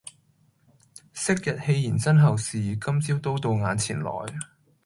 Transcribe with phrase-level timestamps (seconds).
[1.13, 4.11] 昔日戲言身后事，今朝都到眼前來。